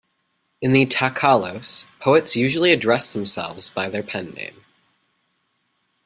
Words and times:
In 0.63 0.71
the 0.71 0.87
"takhallos" 0.87 1.85
poets 1.99 2.35
usually 2.35 2.71
address 2.71 3.13
themselves 3.13 3.69
by 3.69 3.87
their 3.87 4.01
pen-name. 4.01 4.65